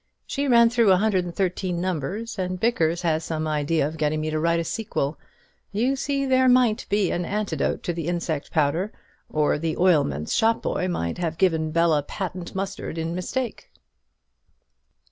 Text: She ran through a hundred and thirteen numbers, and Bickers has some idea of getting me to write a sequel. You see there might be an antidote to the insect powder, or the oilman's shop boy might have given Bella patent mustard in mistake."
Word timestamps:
She 0.25 0.47
ran 0.47 0.71
through 0.71 0.91
a 0.91 0.97
hundred 0.97 1.25
and 1.25 1.35
thirteen 1.35 1.79
numbers, 1.79 2.39
and 2.39 2.59
Bickers 2.59 3.03
has 3.03 3.23
some 3.23 3.47
idea 3.47 3.87
of 3.87 3.97
getting 3.97 4.19
me 4.19 4.31
to 4.31 4.39
write 4.39 4.59
a 4.59 4.63
sequel. 4.63 5.19
You 5.71 5.95
see 5.95 6.25
there 6.25 6.49
might 6.49 6.87
be 6.89 7.11
an 7.11 7.23
antidote 7.23 7.83
to 7.83 7.93
the 7.93 8.07
insect 8.07 8.49
powder, 8.49 8.91
or 9.29 9.59
the 9.59 9.75
oilman's 9.75 10.33
shop 10.35 10.63
boy 10.63 10.87
might 10.87 11.19
have 11.19 11.37
given 11.37 11.69
Bella 11.69 12.01
patent 12.01 12.55
mustard 12.55 12.97
in 12.97 13.13
mistake." 13.13 13.69